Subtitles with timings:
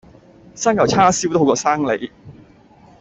[0.55, 2.11] 生舊叉燒都好過生你